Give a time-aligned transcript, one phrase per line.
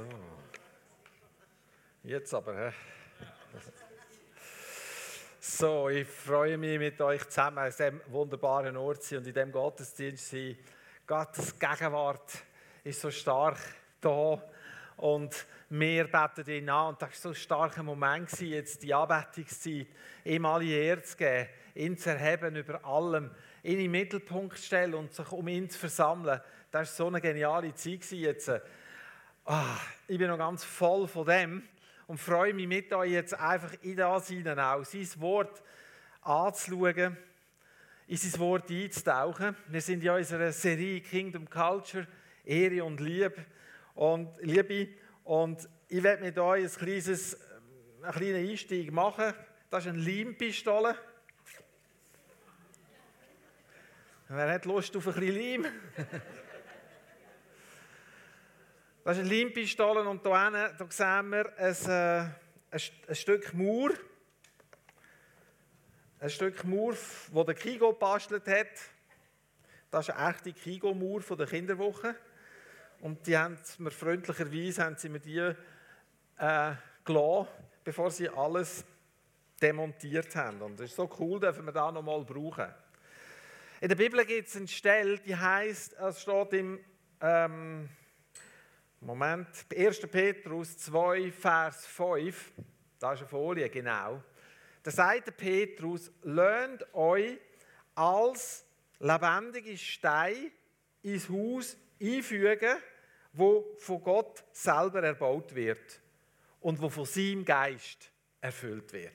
[0.00, 0.06] So.
[2.02, 2.72] Jetzt aber, hä?
[5.38, 9.52] So, ich freue mich mit euch zusammen an diesem wunderbaren Ort sein und in diesem
[9.52, 10.56] Gottesdienst sein.
[11.06, 12.32] Gottes Gegenwart
[12.84, 13.58] ist so stark
[14.00, 14.42] da
[14.96, 16.88] und wir beten ihn an.
[16.88, 19.88] Und das war so ein starker Moment, jetzt die Anbetungszeit,
[20.24, 23.30] ihm alle Ehre zu geben, ihn zu erheben über allem,
[23.62, 26.40] ihn in den Mittelpunkt zu stellen und sich um ihn zu versammeln.
[26.70, 28.50] Das war so eine geniale Zeit jetzt.
[29.44, 31.62] Ah, ich bin noch ganz voll von dem
[32.06, 35.62] und freue mich mit euch jetzt einfach in das hinein auch, sein Wort
[36.20, 37.16] anzuschauen,
[38.06, 39.56] in sein Wort einzutauchen.
[39.68, 42.06] Wir sind in unserer Serie Kingdom Culture,
[42.44, 43.46] Ehre und Liebe
[43.94, 44.88] und Liebe
[45.24, 47.38] und ich werde mit euch ein kleines,
[48.02, 49.32] einen kleinen Einstieg machen.
[49.70, 50.96] Das ist eine Leimpistole.
[54.28, 55.72] Wer hat Lust auf ein bisschen Leim?
[59.02, 62.30] Das ist eine Leimpistole und hier hinten, da sehen wir ein, äh,
[62.70, 63.92] ein, ein Stück Mauer.
[66.18, 68.66] Ein Stück Mauer, das der Kigo gebastelt hat.
[69.90, 72.14] Das ist eine echte Kigo-Mauer von der Kinderwoche.
[73.00, 77.48] Und die haben mir freundlicherweise haben sie mir die äh, gelassen,
[77.82, 78.84] bevor sie alles
[79.62, 80.60] demontiert haben.
[80.60, 82.68] Und das ist so cool, dürfen wir da nochmal brauchen.
[83.80, 86.80] In der Bibel gibt es eine Stelle, die heißt, es steht im
[87.22, 87.88] ähm,
[89.02, 90.00] Moment, 1.
[90.08, 92.52] Petrus 2, Vers 5,
[92.98, 94.22] da ist eine Folie, genau.
[94.82, 97.38] Da sagt der Petrus, lernt euch
[97.94, 98.66] als
[98.98, 100.52] lebendige Stein
[101.00, 102.76] ins Haus einfügen,
[103.32, 105.98] wo von Gott selber erbaut wird
[106.60, 108.10] und wo von seinem Geist
[108.42, 109.14] erfüllt wird.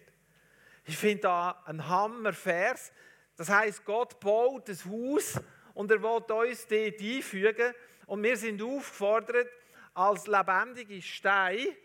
[0.86, 2.92] Ich finde da ein Hammervers.
[3.36, 5.40] Das heißt, Gott baut das Haus
[5.76, 7.74] und er will uns dort einfügen
[8.08, 9.48] und wir sind aufgefordert,
[9.96, 11.76] als lebendige Steine,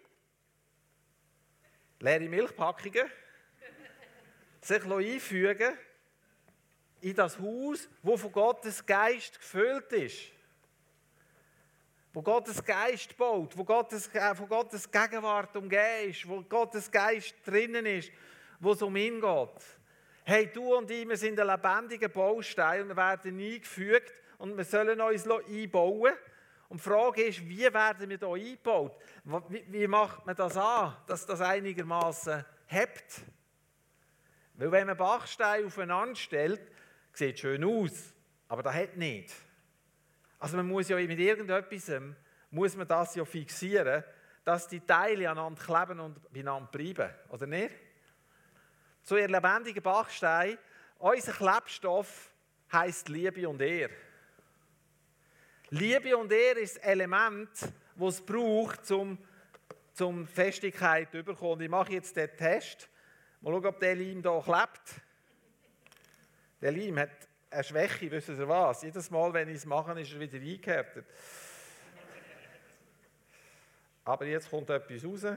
[2.00, 3.08] leere Milchpackungen,
[4.60, 5.78] sich einfügen
[7.00, 10.18] in das Haus, wo von Gottes Geist gefüllt ist.
[12.12, 17.36] Wo Gottes Geist baut, wo Gottes, äh, von Gottes Gegenwart umgeben ist, wo Gottes Geist
[17.46, 18.10] drinnen ist,
[18.58, 19.64] wo es um ihn geht.
[20.24, 24.64] Hey, du und ich, wir sind ein lebendiger Baustein und wir werden eingefügt und wir
[24.64, 26.12] sollen uns einbauen
[26.70, 28.96] und die Frage ist, wie werden wir hier eingebaut?
[29.48, 33.22] Wie, macht man das an, dass das einigermaßen hebt?
[34.54, 36.62] Weil wenn man Bachsteine aufeinander stellt,
[37.12, 38.14] sieht es schön aus,
[38.46, 39.34] aber das hat nicht.
[40.38, 42.14] Also man muss ja mit irgendetwas, ähm,
[42.52, 44.04] muss man das ja fixieren,
[44.44, 47.74] dass die Teile aneinander kleben und beieinander bleiben, oder nicht?
[49.02, 50.56] So ihr lebendigen Bachstein,
[50.98, 52.30] unser Klebstoff
[52.72, 53.90] heißt Liebe und Ehre.
[55.72, 57.48] Liebe und Ehre ist das Element,
[57.94, 59.16] das es braucht, um,
[60.00, 61.60] um Festigkeit zu bekommen.
[61.60, 62.88] Ich mache jetzt den Test.
[63.40, 65.00] Mal schauen, ob der Leim hier klebt.
[66.60, 67.10] Der Leim hat
[67.50, 68.82] eine Schwäche, wissen Sie was?
[68.82, 71.06] Jedes Mal, wenn ich es mache, ist er wieder eingehärtet.
[74.04, 75.36] Aber jetzt kommt etwas raus.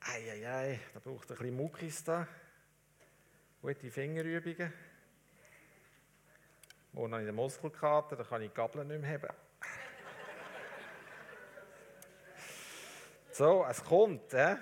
[0.00, 2.28] Eieiei, da braucht ein bisschen Muckis da.
[3.60, 4.72] Gute Fingerübungen.
[6.94, 9.34] Wo habe ich den Muskelkater, da kann ich die Gabel nicht mehr haben.
[13.32, 14.32] So, es kommt.
[14.32, 14.56] Äh?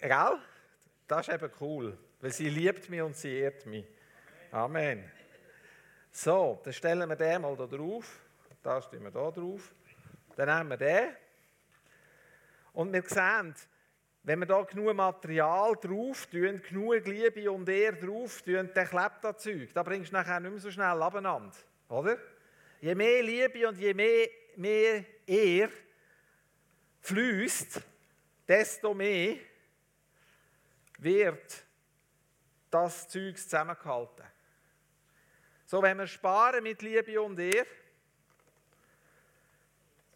[0.00, 0.38] Gell?
[1.06, 3.86] Das ist eben cool, weil sie liebt mich und sie ehrt mich.
[4.50, 5.08] Amen.
[6.10, 8.20] So, dann stellen wir den mal da drauf.
[8.60, 9.72] Da stellen wir da drauf.
[10.34, 11.16] Dann nehmen wir den.
[12.72, 13.54] Und wir sehen,
[14.22, 19.24] wenn wir da genug Material drauf tun, genug Liebe und Ehre drauf tun, dann klebt
[19.24, 19.72] das Zeug.
[19.72, 21.56] Da bringst du nachher nicht mehr so schnell abeinander.
[21.88, 22.18] Oder?
[22.80, 25.72] Je mehr Liebe und je mehr, mehr Ehre
[27.00, 27.80] fließt,
[28.46, 29.36] desto mehr
[30.98, 31.64] wird
[32.70, 34.26] das Zeug zusammengehalten.
[35.64, 37.66] So, wenn wir sparen mit Liebe und Ehre,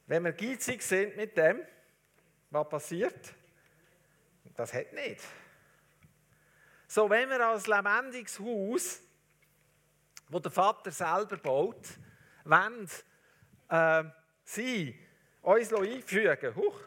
[0.06, 1.60] wenn wir geizig sind mit dem,
[2.50, 3.34] was passiert?
[4.56, 5.20] Das hat nicht.
[6.86, 9.00] So, wenn wir als lebendiges Haus,
[10.28, 11.86] wo der Vater selber baut,
[12.44, 12.88] wollen
[13.68, 14.04] äh,
[14.44, 14.98] sie
[15.42, 16.80] uns einfügen, Huch.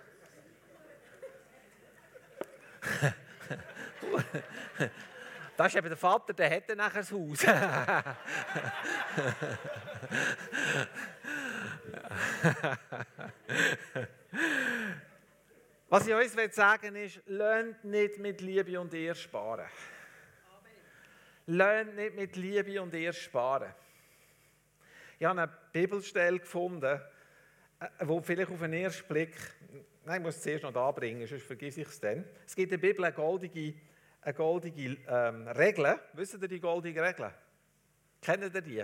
[5.58, 7.40] Das ist eben der Vater, der hätte nachher das Haus.
[15.90, 19.68] Was ich euch sagen will, ist, lernt nicht mit Liebe und Ehre sparen.
[21.46, 23.74] Lernt nicht mit Liebe und Ehre sparen.
[25.18, 27.00] Ich habe eine Bibelstelle gefunden,
[27.80, 29.34] äh, wo vielleicht auf den ersten Blick,
[30.04, 32.26] nein, ich muss es zuerst noch da bringen, sonst vergesse ich es dann.
[32.46, 33.74] Es gibt in der Bibel eine goldige,
[34.22, 35.98] eine goldige ähm, Regel.
[36.12, 37.32] Wisst ihr die goldige Regel?
[38.22, 38.84] Kennt ihr die?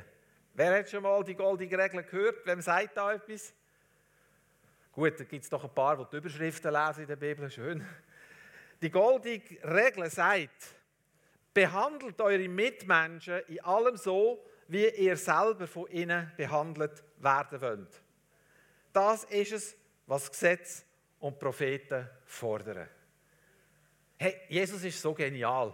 [0.53, 2.45] Wer hat schon mal die goldige Regel gehört?
[2.45, 3.53] Wem sagt da etwas?
[4.93, 7.49] Gut, da gibt es doch ein paar, die die Überschriften lesen in der Bibel.
[7.49, 7.83] Schön.
[8.79, 10.75] Die goldige Regel sagt,
[11.51, 18.01] behandelt eure Mitmenschen in allem so, wie ihr selber von ihnen behandelt werden wollt.
[18.91, 19.75] Das ist es,
[20.05, 20.85] was Gesetz
[21.19, 22.87] und Propheten fordern.
[24.17, 25.73] Hey, Jesus ist so genial.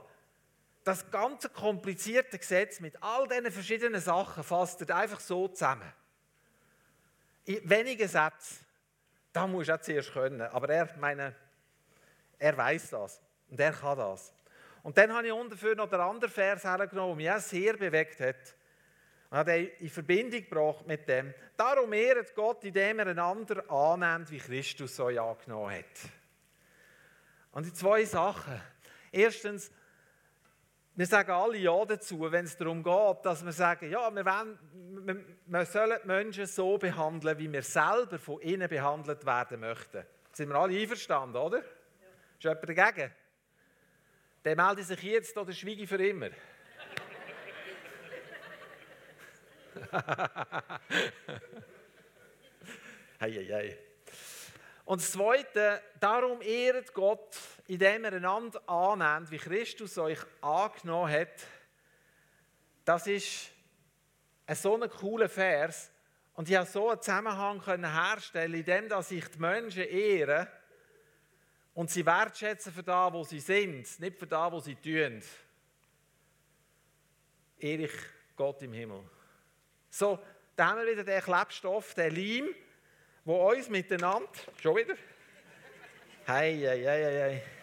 [0.85, 5.91] Das ganze komplizierte Gesetz mit all diesen verschiedenen Sachen fasst er einfach so zusammen.
[7.43, 8.68] In wenigen Sätzen.
[9.31, 10.41] Da muss du auch zuerst können.
[10.41, 11.35] Aber er, meine,
[12.37, 13.21] er weiß das.
[13.49, 14.33] Und er kann das.
[14.83, 18.19] Und dann habe ich ungefähr noch den anderen Vers hergenommen, der mich auch sehr bewegt
[18.19, 18.55] hat.
[19.29, 21.33] Und hat in Verbindung gebracht mit dem.
[21.55, 26.09] Darum ehret Gott, indem er einander annimmt, wie Christus euch angenommen hat.
[27.51, 28.59] Und die zwei Sachen.
[29.11, 29.71] Erstens,
[30.99, 34.59] wir sagen alle Ja dazu, wenn es darum geht, dass wir sagen, ja, wir, wollen,
[35.45, 40.05] wir, sollen die Menschen so behandeln, wie wir selber von ihnen behandelt werden möchten.
[40.33, 41.59] Sind wir alle einverstanden, oder?
[41.59, 41.63] Ja.
[42.37, 43.13] Ist jemand dagegen?
[44.43, 46.31] Der meldet sich jetzt oder schweige für immer.
[53.21, 53.77] hei, hei, hei.
[54.83, 57.37] Und das Zweite, darum ehret Gott,
[57.69, 61.45] indem er einander annimmt, wie Christus euch angenommen hat.
[62.83, 63.51] Das ist
[64.47, 65.91] ein so ein cooler Vers.
[66.33, 70.47] Und ich habe so einen Zusammenhang herstellen, indem ich die Menschen ehre
[71.75, 75.21] und sie wertschätzen für das, wo sie sind, nicht für das, was sie tun.
[77.59, 77.89] Ehre
[78.35, 79.03] Gott im Himmel.
[79.91, 80.17] So,
[80.55, 82.49] da haben wir wieder den Klebstoff, den Leim,
[83.25, 84.27] wo uns miteinander,
[84.59, 84.95] schon wieder,
[86.25, 87.58] hei, hei, hei, hei.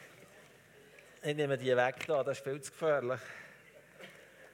[1.27, 3.21] Ich nehme die weg da, das ist viel zu gefährlich.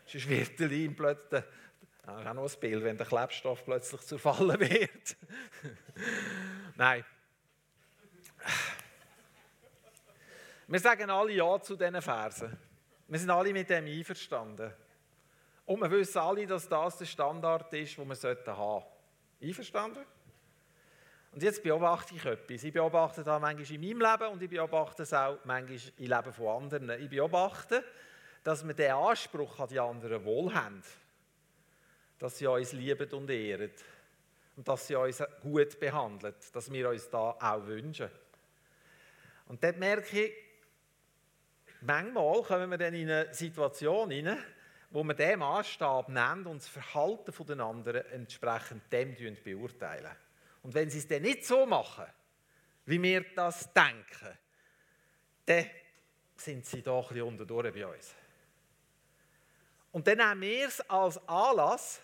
[0.07, 1.45] Sonst wird der Leim plötzlich,
[2.03, 5.17] das ist auch noch ein Bild, wenn der Klebstoff plötzlich zu fallen wird.
[6.77, 7.05] Nein.
[10.67, 12.57] Wir sagen alle Ja zu diesen Versen.
[13.07, 14.73] Wir sind alle mit dem einverstanden.
[15.67, 18.85] Und wir wissen alle, dass das der Standard ist, den wir haben sollten.
[19.43, 20.07] Einverstanden?
[21.33, 22.63] Und jetzt beobachte ich etwas.
[22.63, 26.33] Ich beobachte das manchmal in meinem Leben und ich beobachte es auch manchmal im Leben
[26.33, 26.91] von anderen.
[27.03, 27.83] Ich beobachte,
[28.45, 30.83] dass wir den Anspruch an die anderen wohl haben.
[32.19, 33.71] Dass sie uns lieben und ehren.
[34.57, 36.35] Und dass sie uns gut behandeln.
[36.53, 38.11] Dass wir uns da auch wünschen.
[39.47, 40.33] Und dort merke ich,
[41.81, 44.39] manchmal kommen wir dann in eine Situation hinein,
[44.91, 50.15] wo wir diesen Maßstab nehmen und das Verhalten der anderen entsprechend dem beurteilen.
[50.63, 52.07] Und wenn sie es dann nicht so machen,
[52.87, 54.39] wie wir das denken,
[55.47, 55.67] dann
[56.37, 58.15] sind sie doch ein bisschen unterdurch bei uns.
[59.91, 62.01] Und dann nehmen wir es als Anlass,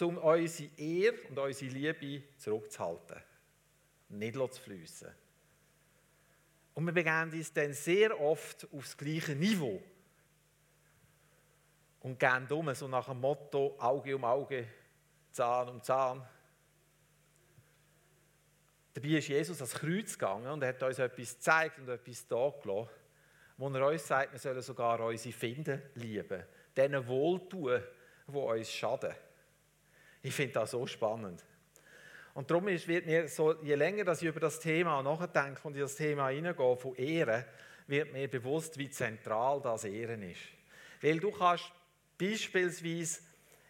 [0.00, 3.20] um unsere Ehre und unsere Liebe zurückzuhalten.
[4.10, 5.06] Nicht zu.
[6.74, 9.82] Und wir begeben uns dann sehr oft aufs gleiche Niveau
[12.00, 14.66] und gehen um, so nach dem Motto Auge um Auge,
[15.30, 16.26] Zahn um Zahn.
[19.02, 22.52] Dabei ist Jesus ans Kreuz gegangen und er hat uns etwas gezeigt und etwas da
[22.62, 22.90] gelassen,
[23.56, 26.44] wo er uns sagt, wir sollen sogar unsere Finden lieben,
[26.76, 27.80] denen wohltun,
[28.26, 29.14] die uns schaden.
[30.20, 31.42] Ich finde das so spannend.
[32.34, 35.80] Und darum wird mir so, je länger dass ich über das Thema nachdenke und in
[35.80, 37.46] das Thema hineingehe, von Ehren,
[37.86, 40.42] wird mir bewusst, wie zentral das Ehren ist.
[41.00, 41.72] Weil du kannst
[42.18, 43.20] Beispielsweise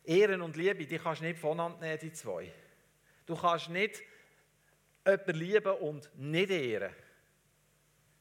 [0.05, 2.51] Ehren und Liebe, die kannst du nicht voneinander nehmen, die zwei.
[3.27, 4.03] Du kannst nicht
[5.07, 6.95] jemanden lieben und nicht ehren.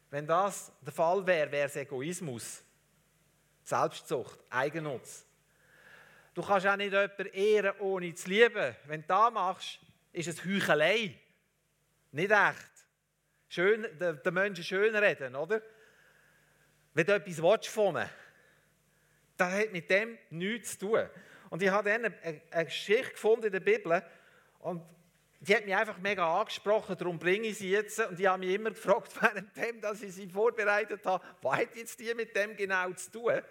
[0.10, 2.64] Wenn das der Fall wäre, wäre es Egoismus,
[3.64, 5.26] Selbstzucht, Eigennutz.
[6.34, 8.76] Du kannst auch nicht jemanden ehren, ohne zu lieben.
[8.86, 9.80] Wenn du das machst,
[10.12, 11.20] ist es Heuchelei.
[12.12, 12.72] Nicht echt.
[13.50, 15.62] Schön, den Menschen schön reden, oder?
[16.94, 18.10] Wenn du etwas von ihnen
[19.40, 21.10] das hat mit dem nichts zu tun.
[21.50, 24.04] Und ich habe dann eine, eine Geschichte gefunden in der Bibel
[24.60, 24.84] und
[25.42, 28.00] die hat mich einfach mega angesprochen, darum bringe ich sie jetzt.
[28.00, 32.00] Und ich habe mich immer gefragt, währenddem, dass ich sie vorbereitet habe, was hat jetzt
[32.00, 33.42] die mit dem genau zu tun?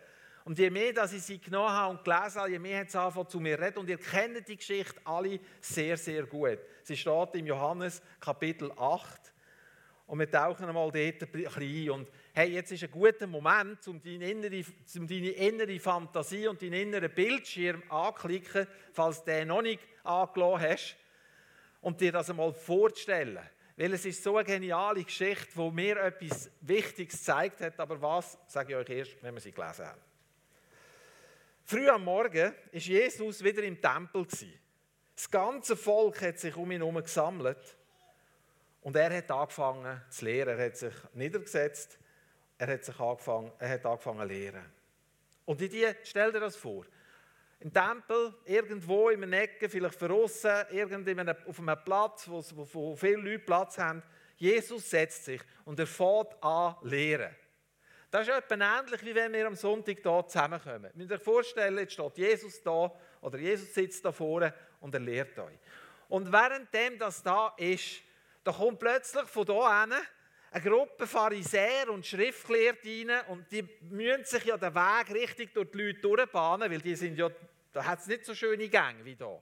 [0.44, 2.98] Und je mehr, dass ich sie genommen habe und gelesen habe, je mehr hat sie
[2.98, 3.78] angefangen zu mir reden.
[3.78, 6.58] Und ihr kennt die Geschichte alle sehr, sehr gut.
[6.82, 9.32] Sie steht im Johannes Kapitel 8.
[10.06, 11.90] Und wir tauchen einmal dort ein bisschen ein.
[11.90, 14.64] Und hey, jetzt ist ein guter Moment, um deine innere,
[14.96, 20.70] um deine innere Fantasie und deinen inneren Bildschirm anzuklicken, falls du den noch nicht angelassen
[20.70, 20.96] hast.
[21.80, 23.46] Und dir das einmal vorzustellen.
[23.76, 27.78] Weil es ist so eine geniale Geschichte, wo mir etwas Wichtiges gezeigt hat.
[27.78, 30.00] Aber was, sage ich euch erst, wenn wir sie gelesen haben.
[31.64, 34.26] Früh am Morgen ist Jesus wieder im Tempel.
[35.14, 37.76] Das ganze Volk hat sich um ihn herum gesammelt.
[38.80, 40.58] Und er hat angefangen zu lehren.
[40.58, 41.98] Er hat sich niedergesetzt.
[42.58, 44.64] Er hat, sich angefangen, er hat angefangen zu lehren.
[45.44, 46.84] Und in die, stell dir das vor,
[47.60, 53.16] im Tempel, irgendwo in einer Ecke, vielleicht verrissen, irgendwo auf einem Platz, wo, wo, viele
[53.16, 54.02] Leute Platz haben.
[54.36, 57.34] Jesus setzt sich und er fährt an lehren.
[58.10, 60.90] Das ist etwa ähnlich, wie wenn wir am Sonntag hier zusammenkommen.
[60.94, 65.00] Ihr müsst euch vorstellen, jetzt steht Jesus da oder Jesus sitzt da vorne und er
[65.00, 65.58] lehrt euch.
[66.08, 68.00] Und währenddem das da ist,
[68.44, 69.94] da kommt plötzlich von hier hin
[70.50, 75.70] eine Gruppe Pharisäer und Schriftgelehrte rein und die müssen sich ja den Weg richtig durch
[75.70, 77.30] die Leute durchbahnen, weil die sind ja,
[77.72, 79.40] da hat es nicht so schöne Gänge wie da.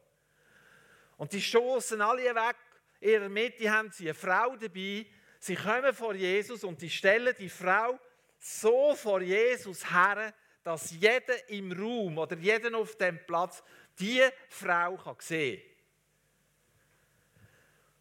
[1.16, 2.56] Und die stoßen alle weg.
[3.00, 5.06] In ihrer Mitte haben sie eine Frau dabei.
[5.38, 7.98] Sie kommen vor Jesus und die stellen die Frau
[8.38, 13.62] so vor Jesus her, dass jeder im Raum oder jeder auf dem Platz
[13.98, 15.76] die Frau kann sehen kann.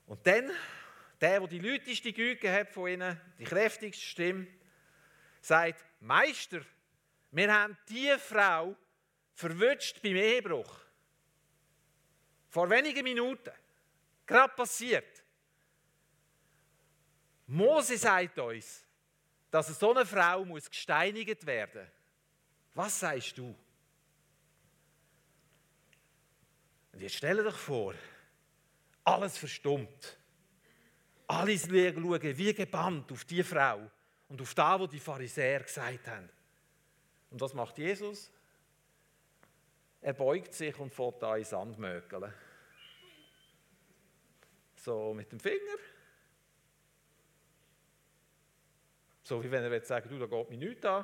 [0.07, 0.51] Und dann
[1.21, 4.47] der, der die lauteste Güte hat von ihnen, die kräftigste Stimme,
[5.41, 6.61] sagt, Meister,
[7.31, 8.75] wir haben diese Frau
[9.33, 10.79] verwünscht beim Ehebruch.
[12.49, 13.51] Vor wenigen Minuten.
[14.25, 15.23] Gerade passiert.
[17.47, 18.83] Mose sagt uns,
[19.51, 21.91] dass so eine Frau muss gesteinigt werden muss.
[22.73, 23.55] Was sagst du?
[26.91, 27.93] Und jetzt stell dir vor,
[29.03, 30.17] alles verstummt.
[31.27, 33.89] Alle schauen wie gebannt auf die Frau
[34.29, 36.29] und auf das, was die Pharisäer gesagt haben.
[37.31, 38.31] Und was macht Jesus?
[40.01, 42.31] Er beugt sich und fährt da in Sand mögeln.
[44.75, 45.77] So mit dem Finger.
[49.23, 51.03] So wie wenn er jetzt sagt, du, da geht mir nichts an.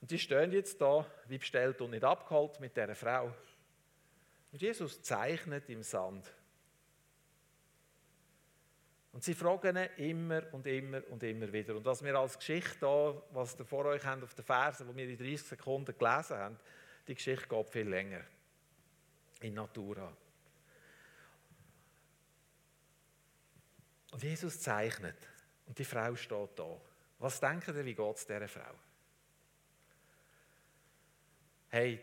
[0.00, 3.32] Und die stehen jetzt da, wie bestellt und nicht abgeholt mit dieser Frau.
[4.50, 6.26] Und Jesus zeichnet im Sand.
[9.12, 11.76] Und sie fragen ihn immer und immer und immer wieder.
[11.76, 14.96] Und was wir als Geschichte da, was ihr vor euch habt auf den Versen, die
[14.96, 16.58] wir in 30 Sekunden gelesen haben,
[17.06, 18.22] die Geschichte geht viel länger.
[19.40, 20.16] In Natura.
[24.12, 25.16] Und Jesus zeichnet.
[25.66, 26.80] Und die Frau steht da.
[27.18, 28.74] Was denken ihr, wie geht es dieser Frau?
[31.68, 32.00] Hey,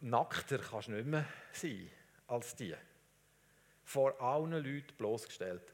[0.00, 1.90] nackter kannst du nicht mehr sein
[2.26, 2.74] als die.
[3.84, 5.72] Vor allen Leuten bloßgestellt.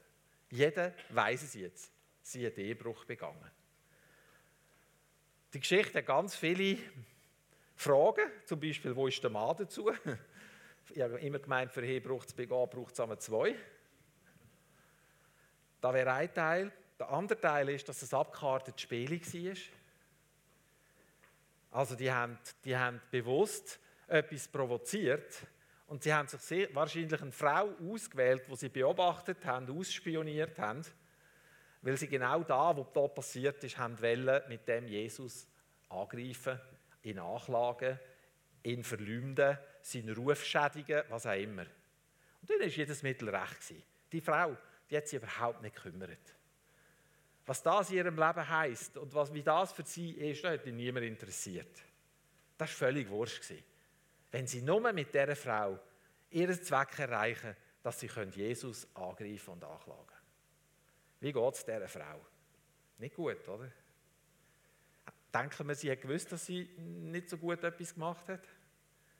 [0.49, 1.91] Jeder weiß es jetzt.
[2.21, 3.49] Sie hat Ehebruch begangen.
[5.53, 6.77] Die Geschichte hat ganz viele
[7.75, 9.91] Fragen, zum Beispiel, wo ist der Mann dazu?
[10.91, 13.55] Ich habe immer gemeint, für Ehebruch zu begehen, braucht es einmal zwei.
[15.81, 16.71] Da wäre ein Teil.
[16.99, 19.55] Der andere Teil ist, dass es abgekartet Spiel war.
[21.71, 25.43] Also die haben, die haben bewusst etwas provoziert,
[25.89, 30.83] und sie haben sich sehr, wahrscheinlich eine Frau ausgewählt, die sie beobachtet haben, ausspioniert haben,
[31.81, 35.47] weil sie genau da, wo da passiert ist, haben wollen, mit dem Jesus
[35.89, 36.59] angreifen,
[37.01, 37.99] ihn anklagen,
[38.63, 41.63] ihn verleumden, seinen Ruf schädigen, was auch immer.
[42.41, 43.59] Und dann war jedes Mittel recht.
[43.59, 43.83] Gewesen.
[44.11, 44.55] Die Frau,
[44.91, 46.35] die hat sich überhaupt nicht gekümmert.
[47.47, 50.67] Was das in ihrem Leben heisst und was, wie das für sie ist, das hat
[50.67, 51.81] ihn niemand interessiert.
[52.59, 53.41] Das war völlig wurscht.
[53.41, 53.63] Gewesen
[54.31, 55.79] wenn sie nur mit dieser Frau
[56.29, 60.19] ihren Zweck erreichen, dass sie Jesus angreifen und anklagen können.
[61.21, 62.19] Wie geht es dieser Frau?
[62.97, 63.71] Nicht gut, oder?
[65.33, 68.43] Denken wir, sie hat gewusst, dass sie nicht so gut etwas gemacht hat?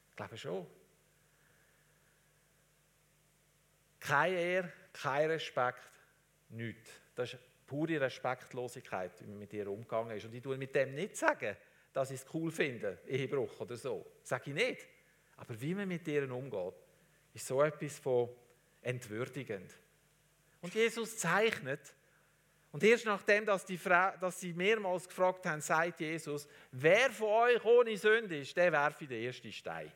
[0.09, 0.67] Ich glaube schon.
[3.99, 5.89] Kein Ehr, kein Respekt,
[6.49, 6.89] nichts.
[7.15, 10.25] Das ist pure Respektlosigkeit, wie man mit ihr umgegangen ist.
[10.25, 11.55] Und ich tue mit dem nicht sagen,
[11.93, 14.05] dass ich es cool finde, Ehebruch oder so.
[14.21, 14.87] Das sage ich nicht.
[15.39, 16.75] Aber wie man mit ihnen umgeht,
[17.33, 18.29] ist so etwas von
[18.81, 19.73] entwürdigend.
[20.61, 21.95] Und Jesus zeichnet,
[22.71, 27.29] und erst nachdem, dass, die Frau, dass sie mehrmals gefragt haben, sagt Jesus, wer von
[27.29, 29.91] euch ohne Sünde ist, der werfe den ersten Stein.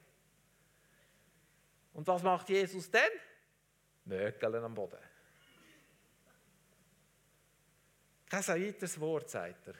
[1.93, 3.12] Und was macht Jesus denn?
[4.05, 4.97] Mögeln am Boden.
[8.27, 9.75] Kein weiteres Wort, sagt er.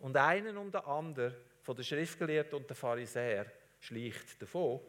[0.00, 3.50] Und einen um den anderen, von den Schriftgelehrten und den Pharisäern,
[3.86, 4.80] schleicht davon.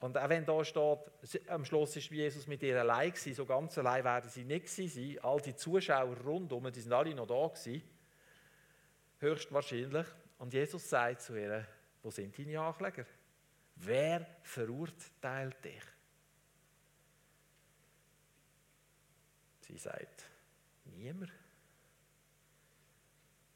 [0.00, 3.76] Und auch wenn da steht, am Schluss ist Jesus mit ihr allein gewesen, so ganz
[3.78, 5.24] allein werden sie nicht gewesen sein.
[5.24, 7.82] All die Zuschauer rundum, die sind alle noch da gewesen,
[9.18, 10.06] höchstwahrscheinlich.
[10.38, 11.66] Und Jesus sagt zu ihr,
[12.02, 13.04] wo sind deine Ankläger?
[13.74, 15.82] Wer verurteilt dich?
[19.60, 20.24] Sie sagt,
[20.84, 21.32] niemand.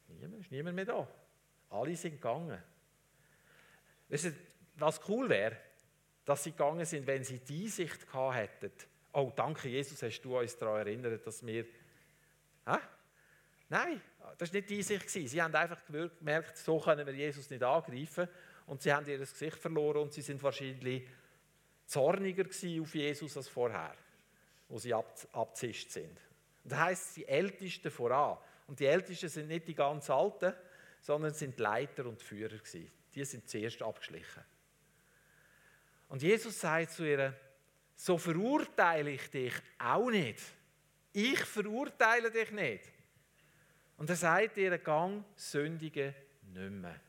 [0.09, 1.07] Niemand ist niemand mehr da.
[1.69, 2.61] Alle sind gegangen.
[4.13, 4.31] Weißt du,
[4.75, 5.57] was cool wäre,
[6.23, 8.71] dass sie gegangen sind, wenn sie die Sicht gehabt hätten.
[9.11, 11.65] Oh, danke Jesus, hast du uns daran erinnert, dass wir...
[12.67, 12.77] Hä?
[13.69, 13.99] Nein,
[14.37, 15.09] das war nicht die Sicht.
[15.09, 18.27] Sie haben einfach gemerkt, so können wir Jesus nicht angreifen.
[18.67, 21.07] Und sie haben ihr Gesicht verloren und sie sind wahrscheinlich
[21.87, 23.95] zorniger auf Jesus als vorher,
[24.69, 26.21] wo sie abzischt sind.
[26.63, 28.37] Das heisst, die Ältesten voran.
[28.67, 30.53] Und die Ältesten sind nicht die ganz Alten,
[31.01, 32.91] sondern sind Leiter und Führer gewesen.
[33.15, 34.43] Die sind zuerst abgeschlichen.
[36.09, 37.33] Und Jesus sagt zu ihr,
[37.95, 40.41] so verurteile ich dich auch nicht.
[41.11, 42.91] Ich verurteile dich nicht.
[43.97, 46.99] Und er sagt ihr, Gang sündige nicht mehr.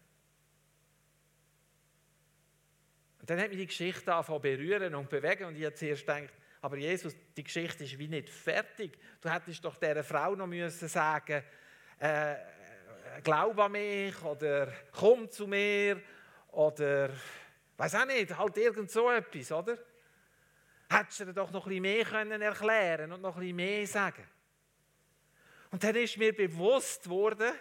[3.20, 6.34] Und dann hat mich die Geschichte angefangen berühren und bewegen und ich habe zuerst gedacht,
[6.60, 8.98] aber Jesus, die Geschichte ist wie nicht fertig.
[9.20, 11.42] Du hättest doch dieser Frau noch müssen sagen,
[11.98, 12.36] äh,
[13.22, 16.00] glaub an mich oder komm zu mir
[16.48, 17.10] oder
[17.76, 19.78] weiß auch nicht, halt irgend so etwas, oder?
[20.88, 23.86] Hättest du dir doch noch ein bisschen mehr können erklären und noch ein bisschen mehr
[23.86, 24.28] sagen.
[25.70, 27.52] Und dann ist mir bewusst worden,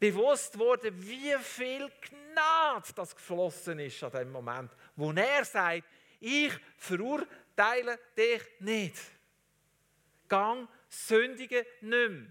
[0.00, 5.84] bewusst worden, wie viel Gnade das geflossen ist an dem Moment, wo er sagt,
[6.18, 8.96] ich verurteile teile dich nicht.
[10.28, 12.26] Gang sündige nicht mehr.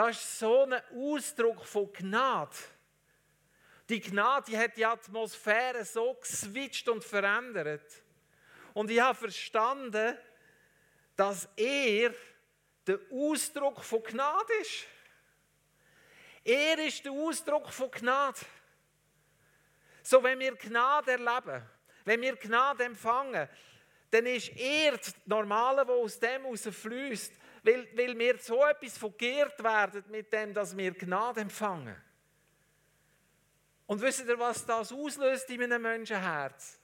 [0.00, 2.56] Das ist so ein Ausdruck von Gnade.
[3.86, 7.84] Die Gnade hat die Atmosphäre so geswitcht und verändert.
[8.72, 10.16] Und ich habe verstanden,
[11.14, 12.14] dass er
[12.86, 14.86] der Ausdruck von Gnade ist.
[16.44, 18.40] Er ist der Ausdruck von Gnade.
[20.02, 21.62] So, wenn wir Gnade erleben,
[22.06, 23.46] wenn wir Gnade empfangen,
[24.10, 29.62] dann ist er das Normale, was aus dem herausfließt, weil, weil wir so etwas verkehrt
[29.62, 31.96] werden mit dem, dass wir Gnade empfangen.
[33.86, 36.78] Und wisst ihr, was das auslöst in einem Menschenherz?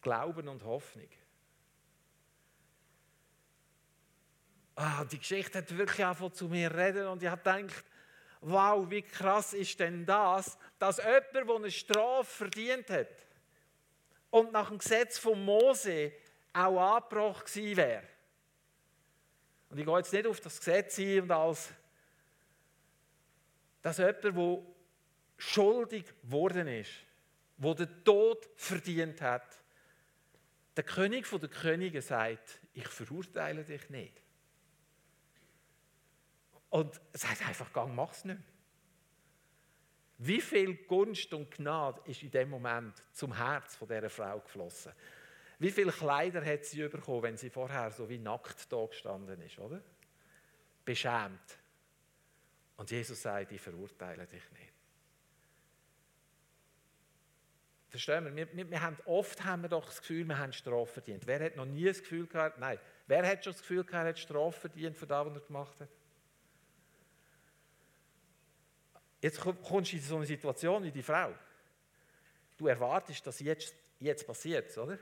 [0.00, 1.08] Glauben und Hoffnung.
[4.76, 7.84] Ah, die Geschichte hat wirklich angefangen zu mir reden und ich habe gedacht,
[8.42, 13.08] wow, wie krass ist denn das, dass jemand, der eine Strafe verdient hat,
[14.30, 16.12] und nach dem Gesetz von Mose
[16.52, 18.02] auch angebracht gewesen wäre.
[19.76, 21.70] Und ich gehe jetzt nicht auf das Gesetz ein und als
[23.82, 24.62] dass jemand, der
[25.36, 26.92] schuldig geworden ist,
[27.58, 29.62] der den Tod verdient hat,
[30.76, 34.22] der König der Könige sagt, ich verurteile dich nicht.
[36.70, 38.40] Und sagt einfach, gang, mach's nicht.
[40.16, 44.92] Wie viel Gunst und Gnade ist in dem Moment zum Herz von dieser Frau geflossen?
[45.58, 49.58] Wie viele Kleider hat sie bekommen, wenn sie vorher so wie nackt da gestanden ist,
[49.58, 49.80] oder?
[50.84, 51.58] Beschämt.
[52.76, 54.72] Und Jesus sagt, ich verurteile dich nicht.
[57.88, 58.54] Verstehen wir?
[58.54, 61.26] Wir, wir, haben, oft haben wir doch das Gefühl, wir haben Strafe verdient.
[61.26, 64.08] Wer hat noch nie das Gefühl gehabt, nein, wer hat schon das Gefühl gehabt, er
[64.10, 65.88] hat Strafe verdient für das, was er gemacht hat?
[69.22, 71.32] Jetzt kommst du in so eine Situation wie die Frau.
[72.58, 74.98] Du erwartest, dass jetzt, jetzt passiert, oder?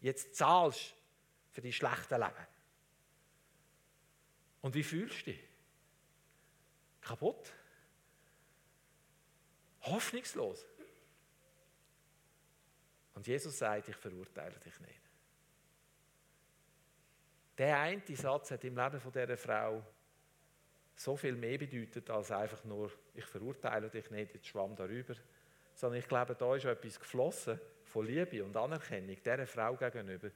[0.00, 0.94] Jetzt zahlst
[1.50, 2.46] für die schlechte Leben.
[4.62, 5.40] Und wie fühlst du dich?
[7.00, 7.52] Kaputt?
[9.82, 10.66] Hoffnungslos?
[13.14, 15.00] Und Jesus sagt, ich verurteile dich nicht.
[17.58, 19.84] Der eine Satz hat im Leben von dieser Frau
[20.96, 25.14] so viel mehr bedeutet als einfach nur, ich verurteile dich nicht, jetzt schwamm darüber.
[25.74, 27.60] Sondern ich glaube, da ist etwas geflossen
[27.90, 30.30] von Liebe und Anerkennung dieser Frau gegenüber,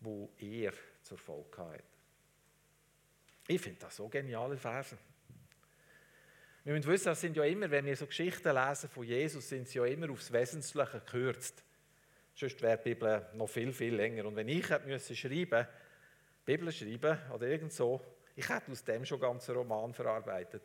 [0.00, 1.84] wo er zur Folge hat.
[3.48, 4.96] Ich finde das so geniale Verse.
[6.62, 9.66] Wir müssen wissen, das sind ja immer, wenn wir so Geschichten lesen von Jesus, sind
[9.66, 11.64] sie ja immer aufs Wesentliche gekürzt.
[12.34, 14.24] Sonst wäre die Bibel noch viel, viel länger.
[14.26, 15.66] Und wenn ich hätte schreiben,
[16.44, 18.00] Bibel schreiben oder irgend so,
[18.36, 20.62] ich hätte aus dem schon ganzen Roman verarbeitet.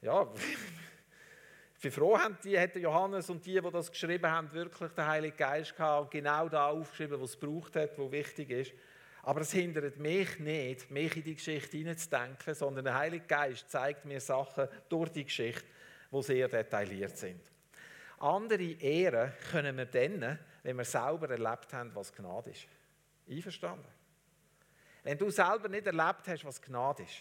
[0.00, 0.32] Ja,
[1.84, 5.36] wie froh haben die, hätte Johannes und die, die das geschrieben haben, wirklich den Heiligen
[5.36, 8.72] Geist gehabt und genau da aufgeschrieben, was es braucht hat, was wichtig ist.
[9.22, 14.04] Aber es hindert mich nicht, mich in die Geschichte hineinzudenken, sondern der Heilige Geist zeigt
[14.04, 15.64] mir Sachen durch die Geschichte,
[16.10, 17.40] die sehr detailliert sind.
[18.18, 22.66] Andere Ehren können wir dann, wenn wir selber erlebt haben, was Gnade ist.
[23.28, 23.88] Einverstanden?
[25.02, 27.18] Wenn du selber nicht erlebt hast, was Gnade ist,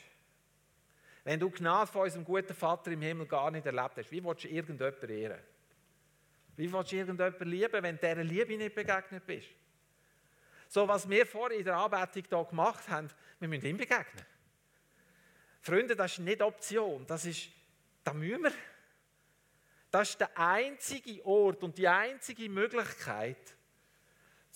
[1.24, 4.44] wenn du Gnade von unserem guten Vater im Himmel gar nicht erlebt hast, wie willst
[4.44, 5.40] du irgendjemanden ehren?
[6.56, 9.50] Wie willst du irgendjemanden lieben, wenn dieser Liebe nicht begegnet bist?
[10.68, 14.26] So, was wir vorhin in der Anbetung hier gemacht haben, wir müssen ihm begegnen.
[15.60, 17.50] Freunde, das ist nicht Option, das ist,
[18.04, 18.54] da müssen wir.
[19.92, 23.56] Das ist der einzige Ort und die einzige Möglichkeit,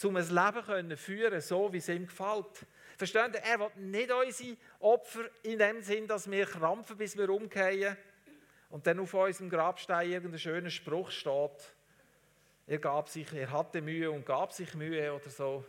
[0.04, 2.65] um ein Leben zu führen, so wie es ihm gefällt.
[2.97, 3.39] Verstehen Sie?
[3.39, 7.97] Er will nicht unsere Opfer in dem Sinn, dass wir krampfen, bis wir umkehren
[8.69, 11.73] und dann auf unserem Grabstein irgendein schöner Spruch steht.
[12.67, 15.65] Er gab sich, er hatte Mühe und gab sich Mühe oder so.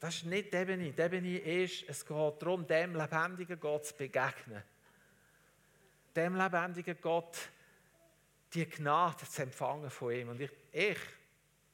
[0.00, 0.88] Das ist nicht die Ebene.
[0.88, 4.62] Ebene ist, es geht darum, dem lebendigen Gott zu begegnen.
[6.14, 7.38] Dem lebendigen Gott
[8.52, 10.28] die Gnade zu empfangen von ihm.
[10.28, 10.98] Und ich, ich,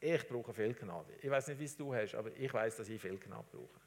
[0.00, 1.14] ich brauche viel Gnade.
[1.20, 3.80] Ich weiß nicht, wie es du hast, aber ich weiß, dass ich viel Gnade brauche.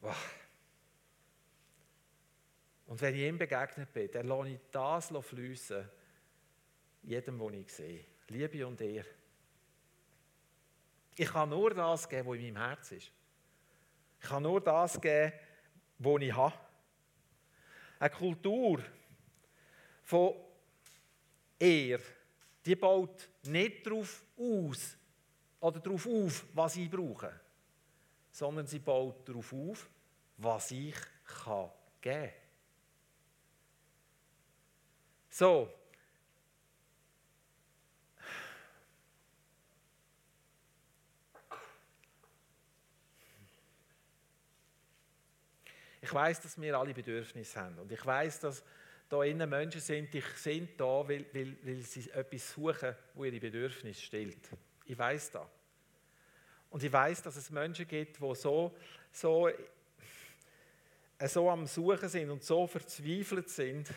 [0.00, 0.34] Wow.
[2.86, 5.88] Und wenn ich ihm begegnet bin, dann lasse ich das fließen,
[7.02, 8.04] jedem, den ich sehe.
[8.28, 9.06] Liebe und Ehre.
[11.16, 13.10] Ich kann nur das geben, was in meinem Herz ist.
[14.20, 15.32] Ich kann nur das geben,
[15.98, 16.58] was ich habe.
[17.98, 18.82] Eine Kultur
[20.04, 20.34] von
[21.58, 22.02] Ehre,
[22.66, 24.96] die baut nicht darauf aus
[25.60, 27.32] oder darauf auf, was ich brauche,
[28.32, 29.88] sondern sie baut darauf auf,
[30.36, 30.96] was ich
[31.44, 32.32] kann geben kann.
[35.30, 35.72] So,
[46.06, 47.80] Ich weiß, dass wir alle Bedürfnisse haben.
[47.80, 48.62] Und ich weiß, dass
[49.08, 53.38] da innen Menschen sind, die sind da, weil, weil, weil sie etwas suchen, wo ihre
[53.38, 54.48] Bedürfnisse stillt.
[54.84, 55.46] Ich weiß das.
[56.70, 58.76] Und ich weiß, dass es Menschen gibt, die so,
[59.12, 63.88] so, äh, so am Suchen sind und so verzweifelt sind,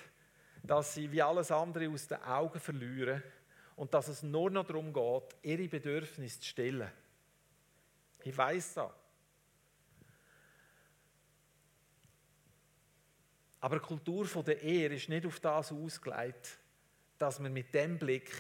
[0.64, 3.24] dass sie wie alles andere aus den Augen verlieren
[3.76, 6.92] und dass es nur noch darum geht, ihre Bedürfnisse zu stillen.
[8.24, 8.92] Ich weiß das.
[13.62, 16.58] Aber die Kultur der Ehe ist nicht auf das ausgelegt,
[17.18, 18.32] dass wir mit dem Blick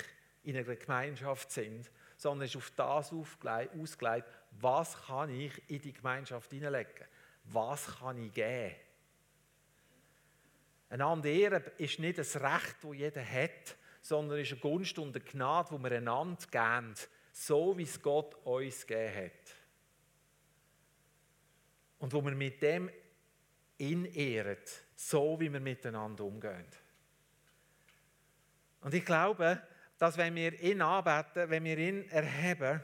[0.43, 6.51] in einer Gemeinschaft sind, sondern ist auf das ausgelegt, was kann ich in die Gemeinschaft
[6.51, 7.05] hineinlegen?
[7.45, 8.75] Was kann ich geben?
[10.89, 15.23] Einander ehren ist nicht ein Recht, das jeder hat, sondern ist eine Gunst und eine
[15.23, 16.95] Gnade, die wir einander geben,
[17.31, 19.55] so wie es Gott uns gegeben hat.
[21.99, 22.89] Und wo wir mit dem
[23.77, 24.57] ihn ehren,
[24.99, 26.65] so wie wir miteinander umgehen.
[28.81, 29.61] Und ich glaube,
[29.97, 32.81] dass wenn wir ihn anbeten, wenn wir ihn erheben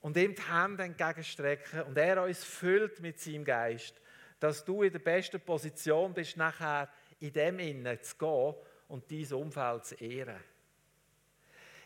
[0.00, 4.00] und ihm die Hände entgegenstrecken und er uns füllt mit seinem Geist,
[4.40, 6.88] dass du in der besten Position bist, nachher
[7.20, 8.54] in dem Innen zu gehen
[8.88, 10.40] und dieses Umfeld zu ehren.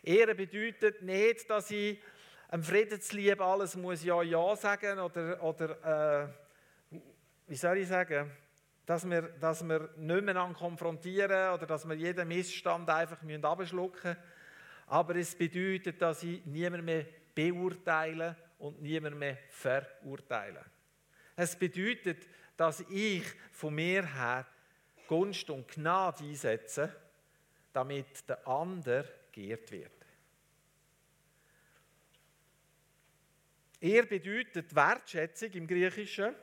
[0.04, 2.00] Ehren bedeutet nicht, dass ich
[2.48, 6.45] einem Friedenslieb alles muss ja ja sagen oder, oder äh,
[7.46, 8.30] wie soll ich sagen,
[8.84, 14.22] dass wir, dass wir nicht mehr konfrontieren oder dass wir jeden Missstand einfach abschlucken müssen.
[14.86, 20.64] Aber es bedeutet, dass ich niemand mehr beurteile und niemand mehr verurteile.
[21.34, 24.46] Es bedeutet, dass ich von mir her
[25.08, 26.94] Gunst und Gnade einsetze,
[27.72, 29.92] damit der andere geehrt wird.
[33.80, 36.34] Er bedeutet Wertschätzung im Griechischen.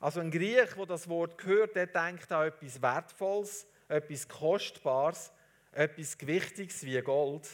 [0.00, 5.32] Also ein Griech, der das Wort hört, der denkt an etwas Wertvolles, etwas Kostbares,
[5.72, 7.48] etwas Gewichtiges wie Gold.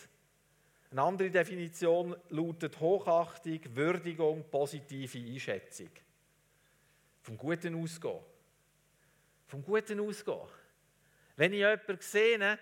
[0.91, 5.91] Eine andere Definition lautet Hochachtung, Würdigung, positive Einschätzung.
[7.23, 8.21] Vom Guten ausgehen.
[9.47, 10.49] Vom Guten ausgehen.
[11.37, 12.59] Wenn ich jemanden sehe,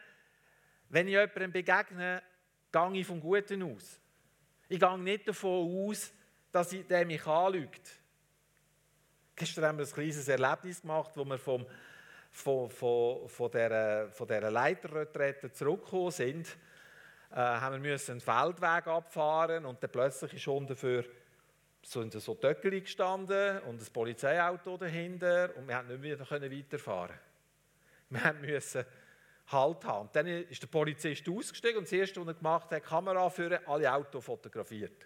[0.91, 2.23] wenn ich jemandem begegne,
[2.71, 3.99] gehe ich vom Guten aus.
[4.69, 6.13] Ich gehe nicht davon aus,
[6.53, 8.00] dass der mich anlügt.
[9.41, 11.65] Gestern haben wir ein kleines Erlebnis gemacht, wo wir vom,
[12.31, 16.47] von, von, von, dieser, von dieser Leiterretrette zurückgekommen sind.
[17.31, 21.07] Äh, haben wir müssen einen Feldweg abfahren und dann plötzlich ist unten für
[21.81, 27.17] sind so Töckeli gestanden und ein Polizeiauto dahinter und wir konnten nicht mehr weiterfahren.
[28.11, 28.85] Wir mussten
[29.47, 30.03] Halt haben.
[30.03, 33.59] Und dann ist der Polizist ausgestiegen und das Erste, was er gemacht hat, Kamera führen,
[33.67, 35.03] alle Autos fotografiert.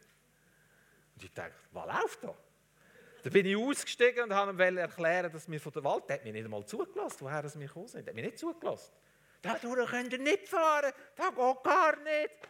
[1.14, 2.35] Und ich dachte, was läuft da?
[3.25, 6.25] Dann bin ich ausgestiegen und habe ihm erklären, dass wir von der Wald, der hat
[6.25, 8.07] mich nicht einmal zugelassen, woher wir gekommen sind.
[8.07, 8.93] Der hat mich nicht zugelassen.
[9.41, 12.49] Da könnt ihr nicht fahren, da geht gar nicht.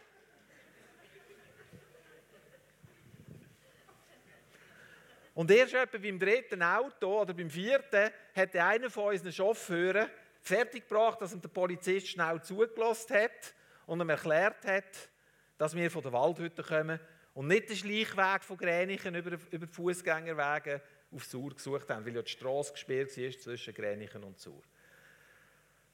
[5.33, 10.09] Und erst etwa beim dritten Auto oder beim vierten hat einer von unseren Chauffeuren
[10.41, 13.53] fertiggebracht, dass ihm der Polizist schnell zugelassen hat
[13.85, 15.09] und ihm erklärt hat,
[15.57, 16.99] dass wir von der Waldhütte kommen
[17.35, 22.15] und nicht den Schleichweg von Gränichen über, über die Fußgängerwege auf Sur gesucht haben, weil
[22.15, 24.63] ja die Straße gesperrt war zwischen Gränichen und Sur.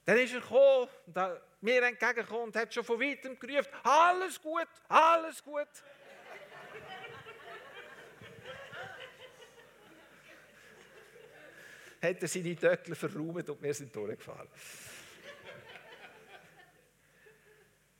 [0.05, 0.87] Dann ist er gekommen,
[1.61, 5.67] mir entgegengekommen und hat schon von weitem gerufen, alles gut, alles gut.
[12.01, 14.47] hat er seine Töckler verräumt und wir sind durchgefahren.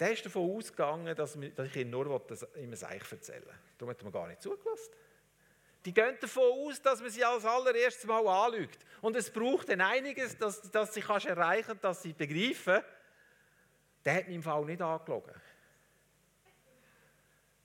[0.01, 2.23] Der ist davon ausgegangen, dass ich ihm nur
[2.55, 3.53] im Seich erzählen will.
[3.77, 4.93] Darum hat er mir gar nicht zugelassen.
[5.85, 8.83] Die gehen davon aus, dass man sie als allererstes Mal anlügt.
[9.01, 12.81] Und es braucht dann einiges, dass, dass sie kannst erreichen dass sie begreifen,
[14.03, 15.35] der hat mich im Fall nicht angelogen.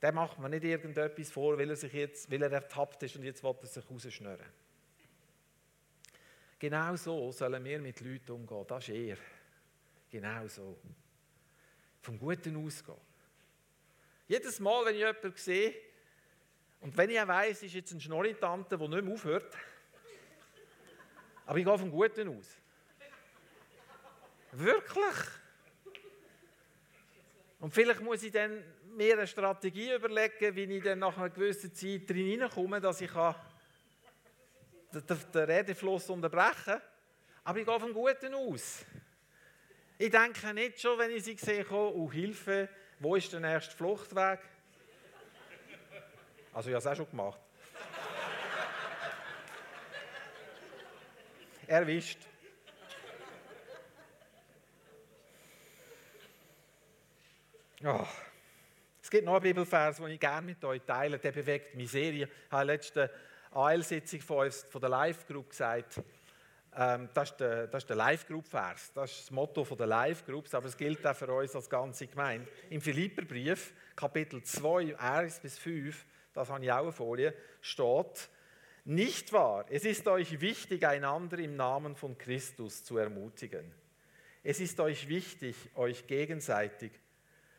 [0.02, 3.22] Der macht mir nicht irgendetwas vor, weil er, sich jetzt, weil er ertappt ist und
[3.22, 4.52] jetzt will er sich rausschnurren.
[6.58, 8.64] Genau so sollen wir mit Leuten umgehen.
[8.68, 9.16] Das ist er.
[10.10, 10.76] Genau so.
[12.06, 12.96] Vom Guten ausgehen.
[14.28, 15.74] Jedes Mal, wenn ich jemanden sehe,
[16.80, 19.52] und wenn ich auch weiss, ist jetzt ein Schnorritante, der nicht mehr aufhört,
[21.46, 22.46] aber ich gehe vom Guten aus.
[24.52, 25.16] Wirklich.
[27.58, 28.62] Und vielleicht muss ich dann
[28.94, 33.10] mir eine Strategie überlegen, wie ich dann nach einer gewissen Zeit hineinkomme, dass ich
[34.92, 36.82] den Redefluss unterbrechen kann.
[37.42, 38.84] Aber ich gehe vom Guten aus.
[39.98, 44.40] Ich denke nicht schon, wenn ich sie sehe, oh Hilfe, wo ist der nächste Fluchtweg?
[46.52, 47.40] Also ich habe es auch schon gemacht.
[51.66, 52.18] Erwischt.
[57.84, 58.06] Oh.
[59.02, 61.18] Es gibt noch einen Bibelvers, den ich gerne mit euch teile.
[61.18, 62.12] Der bewegt mich sehr.
[62.12, 63.10] Ich habe in der letzten
[63.52, 66.00] AL-Sitzung von, von der Live-Group gesagt,
[66.76, 68.92] ähm, das ist der, der Live-Group-Vers.
[68.92, 72.46] Das ist das Motto der Live-Groups, aber es gilt auch für uns als ganze Gemeinde.
[72.68, 78.28] Im Philipperbrief, Kapitel 2, 1 bis 5, das habe ich auch eine Folie, steht,
[78.84, 83.72] nicht wahr, es ist euch wichtig, einander im Namen von Christus zu ermutigen.
[84.44, 86.92] Es ist euch wichtig, euch gegenseitig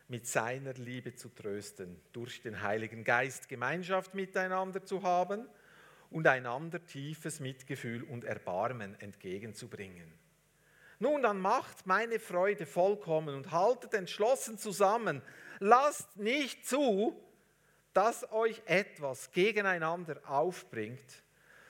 [0.06, 5.46] mit seiner Liebe zu trösten, durch den Heiligen Geist Gemeinschaft miteinander zu haben
[6.10, 10.12] und einander tiefes Mitgefühl und Erbarmen entgegenzubringen.
[11.00, 15.22] Nun, dann macht meine Freude vollkommen und haltet entschlossen zusammen.
[15.60, 17.20] Lasst nicht zu,
[17.92, 21.22] dass euch etwas gegeneinander aufbringt,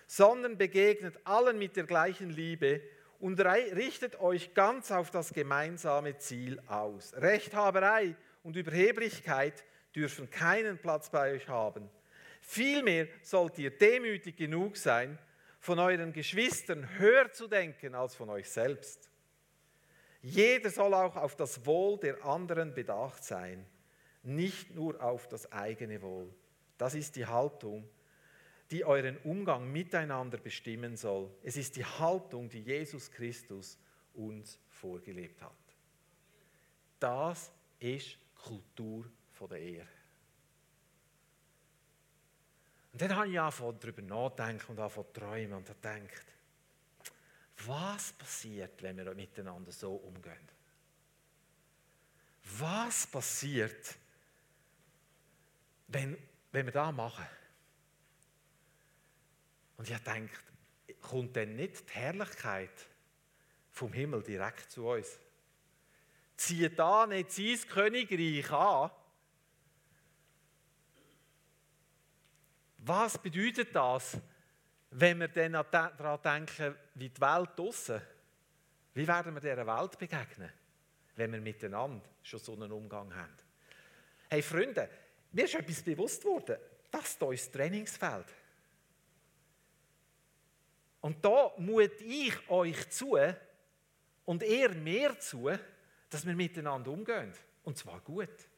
[0.07, 2.81] sondern begegnet allen mit der gleichen Liebe
[3.19, 7.13] und richtet euch ganz auf das gemeinsame Ziel aus.
[7.15, 11.91] Rechthaberei und Überheblichkeit dürfen keinen Platz bei euch haben.
[12.51, 15.19] Vielmehr sollt ihr demütig genug sein,
[15.61, 19.11] von euren Geschwistern höher zu denken als von euch selbst.
[20.23, 23.67] Jeder soll auch auf das Wohl der anderen bedacht sein
[24.23, 26.33] nicht nur auf das eigene Wohl.
[26.79, 27.87] Das ist die Haltung,
[28.71, 31.31] die euren Umgang miteinander bestimmen soll.
[31.43, 33.79] Es ist die Haltung, die Jesus Christus
[34.15, 35.53] uns vorgelebt hat.
[36.99, 39.05] Das ist Kultur
[39.51, 39.87] der Ehe.
[42.93, 46.27] Und dann habe ich angefangen darüber nachzudenken und angefangen zu träumen und gedacht,
[47.67, 50.49] was passiert, wenn wir miteinander so umgehen?
[52.59, 53.99] Was passiert,
[55.89, 56.17] wenn,
[56.53, 57.27] wenn wir das machen.
[59.77, 60.37] Und ich denke,
[61.01, 62.87] kommt denn nicht die Herrlichkeit
[63.71, 65.19] vom Himmel direkt zu uns?
[66.37, 68.91] Zieht da nicht sein Königreich an?
[72.89, 74.17] Was bedeutet das,
[74.93, 78.01] wenn wir dann daran denken, wie die Welt draussen,
[78.95, 80.51] wie werden wir dieser Welt begegnen,
[81.15, 83.37] wenn wir miteinander schon so einen Umgang haben?
[84.31, 84.89] Hey Freunde,
[85.33, 86.57] mir ist etwas bewusst worden.
[86.91, 88.27] Das hier ist das Trainingsfeld.
[91.03, 93.19] Und da mut ich euch zu
[94.25, 95.51] und ihr mir zu,
[96.09, 97.35] dass wir miteinander umgehen.
[97.65, 98.49] Und zwar gut.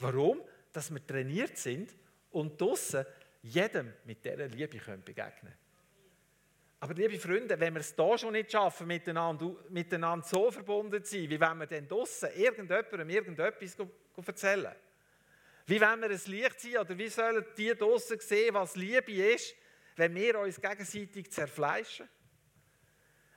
[0.00, 0.42] Warum?
[0.72, 1.94] Dass wir trainiert sind
[2.32, 3.06] und draussen
[3.42, 5.54] jedem mit dieser Liebe können begegnen
[6.80, 11.16] Aber liebe Freunde, wenn wir es hier schon nicht schaffen, miteinander, miteinander so verbunden zu
[11.16, 13.76] sein, wie wenn wir dann draussen irgendjemandem irgendetwas
[14.26, 14.74] erzählen.
[15.66, 19.54] Wie wollen wir ein Licht sein oder wie sollen die draußen sehen, was Liebe ist,
[19.96, 22.08] wenn wir uns gegenseitig zerfleischen?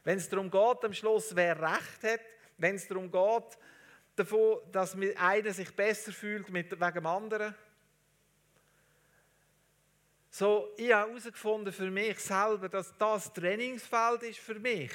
[0.03, 2.21] Wenn es darum geht, am Schluss, wer Recht hat,
[2.57, 3.57] wenn es darum geht,
[4.15, 7.55] davon, dass einer sich besser fühlt wegen dem anderen.
[10.35, 14.89] So, ich habe herausgefunden für mich selber, dass das Trainingsfeld ist für mich.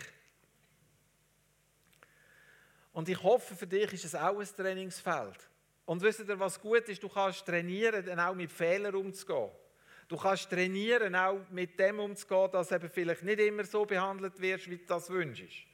[2.92, 5.48] Und ich hoffe, für dich ist es auch ein Trainingsfeld.
[5.84, 7.00] Und wisst ihr, was gut ist?
[7.00, 9.52] Du kannst trainieren, auch mit Fehlern umzugehen.
[10.08, 14.68] Du kannst trainieren, auch mit dem umzugehen, dass eben vielleicht nicht immer so behandelt wirst,
[14.68, 15.68] wie du das wünschst.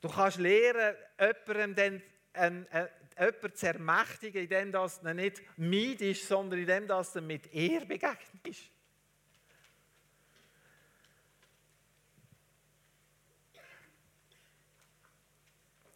[0.00, 2.88] Du kannst lernen, jemandem dann ein, ein,
[3.18, 8.70] jemanden zu ermächtigen, indem du nicht meidest, sondern indem du mit Ehr begegnest.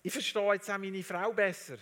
[0.05, 1.79] Ich verstehe jetzt auch meine Frau besser.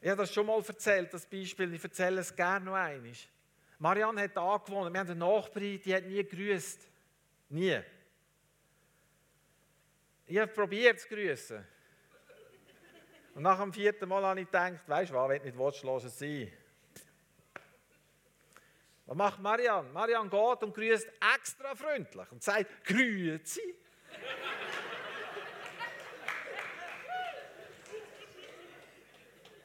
[0.00, 1.72] Ich habe das schon mal erzählt, das Beispiel.
[1.74, 3.12] Ich erzähle es gerne noch einmal.
[3.78, 4.92] Marianne hat angewohnt.
[4.92, 6.86] Wir haben eine Nachbarin, die hat nie grüßt.
[7.48, 7.80] Nie.
[10.30, 11.66] Ich habe probiert zu grüßen.
[13.34, 16.52] Und nach dem vierten Mal habe ich gedacht, weißt du was, wenn nicht willst, sein.
[19.06, 19.88] Was macht Marianne?
[19.88, 23.74] Marianne geht und grüßt extra freundlich und sagt, grüezi.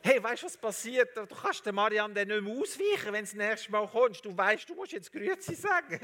[0.04, 1.16] hey, weißt du, was passiert?
[1.18, 4.24] Du kannst der Marianne dann nicht mehr ausweichen, wenn du das nächste Mal kommst.
[4.24, 6.00] Du weißt, du musst jetzt grüezi sagen.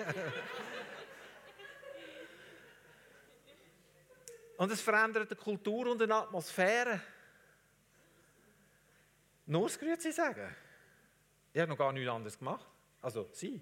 [4.60, 7.00] Und es verändert die Kultur und die Atmosphäre.
[9.46, 10.54] Nur das Grüezi sagen.
[11.54, 12.68] Ich habe noch gar nichts anderes gemacht.
[13.02, 13.62] Also sie.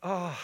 [0.00, 0.34] Ah.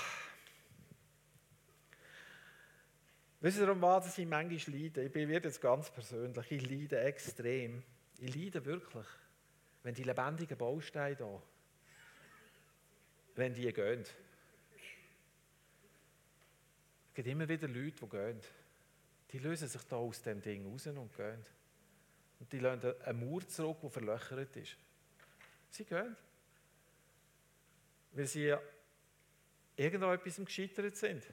[3.40, 5.05] Wisst ihr, um was ich manchmal leide?
[5.05, 6.53] Ich bin jetzt ganz persönlich.
[6.53, 7.83] Ich leide extrem.
[8.18, 9.07] Ich leide wirklich,
[9.83, 11.42] wenn die lebendigen Bausteine da,
[13.37, 14.05] wenn die gehen.
[17.19, 18.41] Gibt immer wieder Leute, die gehen.
[19.33, 21.45] Die lösen sich da aus dem Ding raus und gehen.
[22.39, 24.77] Und die lassen eine Mauer zurück, die verlöchert ist.
[25.69, 26.17] Sie gehen.
[28.13, 28.55] Weil sie
[29.75, 31.27] irgendwo etwas gescheitert sind.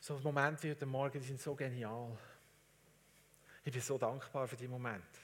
[0.00, 2.18] So Momente wie heute Morgen, die sind so genial.
[3.64, 5.21] Ich bin so dankbar für die Momente.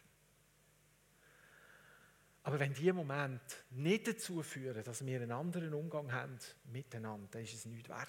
[2.43, 6.39] Aber wenn diese Momente nicht dazu führen, dass wir einen anderen Umgang haben
[6.73, 8.09] miteinander, dann ist es nicht wert.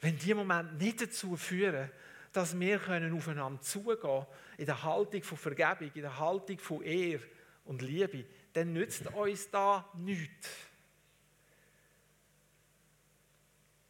[0.00, 1.90] Wenn diese Momente nicht dazu führen,
[2.32, 4.26] dass wir können aufeinander zugehen können,
[4.58, 7.20] in der Haltung von Vergebung, in der Haltung von Ehr
[7.64, 10.48] und Liebe, dann nützt uns da nichts.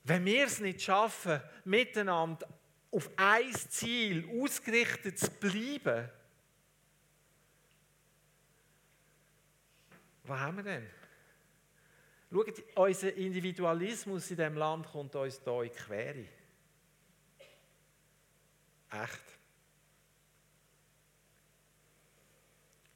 [0.05, 2.47] Wenn wir es nicht schaffen, miteinander
[2.91, 6.09] auf ein Ziel ausgerichtet zu bleiben,
[10.25, 10.87] was haben wir denn?
[12.33, 16.25] Schaut, unser Individualismus in diesem Land kommt uns hier in die Quere.
[18.91, 19.23] Echt.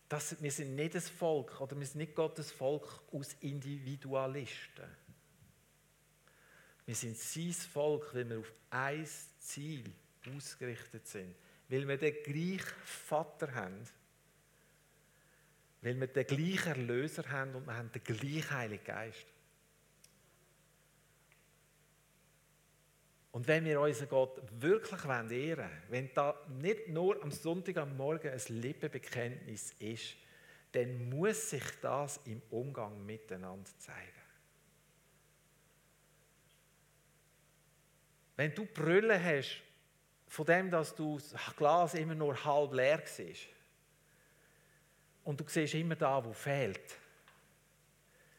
[0.09, 4.87] Das, wir sind nicht das Volk oder wir sind nicht Gottes Volk aus Individualisten.
[6.87, 9.07] Wir sind sein Volk, weil wir auf ein
[9.39, 9.85] Ziel
[10.35, 11.35] ausgerichtet sind.
[11.69, 13.87] Weil wir den gleichen Vater haben.
[15.81, 19.27] Weil wir den gleichen Erlöser haben und wir haben den gleichen Heiligen Geist.
[23.31, 27.97] Und wenn wir unseren Gott wirklich ehren wollen, wenn da nicht nur am Sonntag am
[27.97, 30.17] Morgen ein Lippenbekenntnis ist,
[30.73, 34.19] dann muss sich das im Umgang miteinander zeigen.
[38.37, 39.63] Wenn du Brüllen hast,
[40.29, 43.49] von dem, dass du das Glas immer nur halb leer siehst,
[45.29, 46.97] und du siehst immer da, wo fehlt,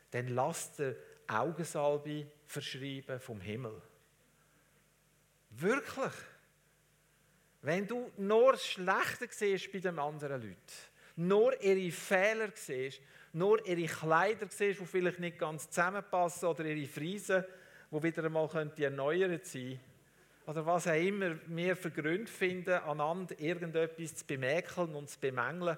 [0.10, 0.96] dann lass dir
[1.28, 3.80] Augensalbe verschreiben vom Himmel.
[5.52, 6.14] Wirklich.
[7.62, 10.56] Wenn du nur das Schlechte siehst bei den anderen Leuten,
[11.16, 13.02] nur ihre Fehler siehst,
[13.34, 17.46] nur ihre Kleider siehst, die vielleicht nicht ganz zusammenpassen, oder ihre Friesen,
[17.92, 19.80] die wieder einmal erneuert sein
[20.48, 25.78] oder was auch immer wir für Gründe finden, aneinander irgendetwas zu bemäkeln und zu bemängeln.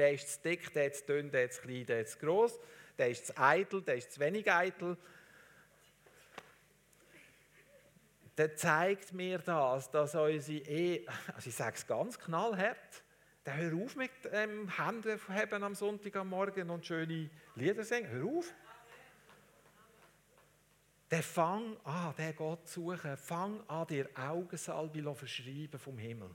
[0.00, 2.18] Der ist zu dick, der ist zu dünn, der ist zu klein, der ist zu
[2.20, 2.58] gross,
[2.96, 4.96] der ist zu eitel, der ist zu wenig eitel.
[8.34, 13.02] Der zeigt mir das, dass unsere Ehe, also ich sage es ganz knallhart,
[13.44, 15.18] der hör auf mit ähm, Hände
[15.56, 18.08] am Sonntag am Morgen und schöne Lieder singen.
[18.08, 18.54] Hör auf.
[21.10, 26.30] Der fang an, der Gott suchen, fang an, dir Augensalbe verschreiben vom Himmel.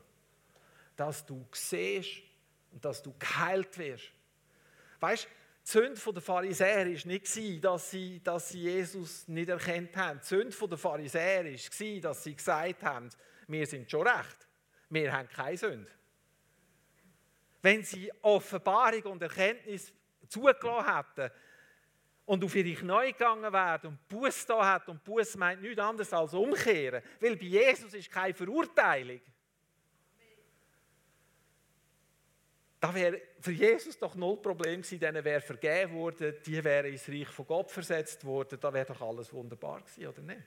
[0.96, 2.35] Dass du siehst
[2.76, 4.12] und dass du geheilt wirst.
[5.00, 9.96] Weißt du, die Sünde der Pharisäer war nicht, dass sie, dass sie Jesus nicht erkannt
[9.96, 10.20] haben.
[10.22, 13.10] Die Sünde der Pharisäer war, dass sie gesagt haben,
[13.48, 14.48] wir sind schon recht.
[14.90, 15.92] wir haben keine Sünde.
[17.62, 19.92] Wenn sie Offenbarung und Erkenntnis
[20.28, 21.34] zugelassen hätten
[22.26, 26.12] und auf ihre Knie gegangen wären und Buß da hat und Buß meint nichts anderes
[26.14, 29.22] als umkehren, weil bei Jesus ist keine Verurteilung.
[32.86, 37.10] Da wäre für Jesus doch null Problem gewesen, denen wäre vergeben worden, die wären ins
[37.10, 40.44] Reich von Gott versetzt worden, da wäre doch alles wunderbar gewesen, oder nicht?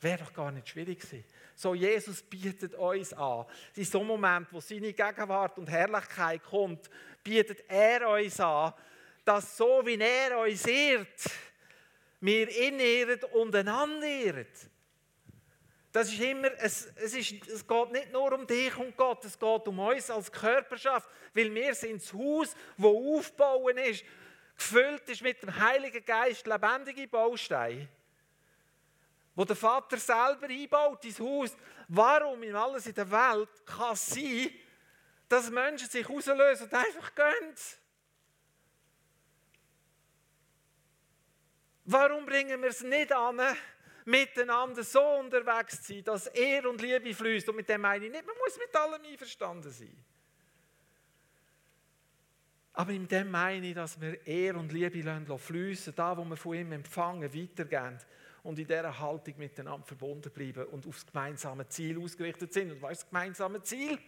[0.00, 1.24] Wäre doch gar nicht schwierig gewesen.
[1.54, 3.44] So, Jesus bietet uns an.
[3.76, 6.90] In so einem Moment, wo seine Gegenwart und Herrlichkeit kommt,
[7.22, 8.74] bietet er uns an,
[9.24, 11.22] dass so wie er uns ehrt,
[12.20, 14.46] wir ihn ehren und einander ehren.
[15.92, 19.38] Das ist immer, es, es, ist, es geht nicht nur um dich und Gott, es
[19.38, 24.04] geht um uns als Körperschaft, weil wir sind das Haus, das aufbauen ist,
[24.56, 27.88] gefüllt ist mit dem Heiligen Geist, lebendige Bausteine
[29.38, 31.56] wo der Vater selber einbaut ins Haus.
[31.86, 34.50] Warum in alles in der Welt kann es sein,
[35.28, 37.54] dass Menschen sich rauslösen und einfach gehen?
[41.84, 43.40] Warum bringen wir es nicht an,
[44.08, 47.48] miteinander so unterwegs zu sein, dass er und Liebe fließt?
[47.48, 50.04] Und mit dem meine ich nicht, man muss mit allem einverstanden sein.
[52.72, 56.54] Aber in dem meine ich, dass wir Ehr und Liebe fließen, da, wo wir von
[56.54, 57.98] ihm empfangen, weitergehen
[58.44, 62.70] und in dieser Haltung miteinander verbunden bleiben und aufs gemeinsame Ziel ausgerichtet sind.
[62.70, 63.98] Und was ist das gemeinsame Ziel?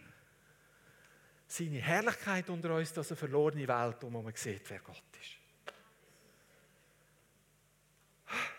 [1.47, 5.37] Seine Herrlichkeit unter uns, dass eine verlorene Welt, wo man sieht, wer Gott ist.